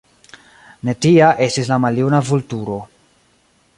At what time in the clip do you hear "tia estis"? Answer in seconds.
1.05-1.69